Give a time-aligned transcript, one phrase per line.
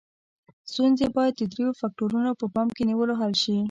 [0.71, 3.55] ستونزې باید د دریو فکتورونو په پام کې نیولو حل شي.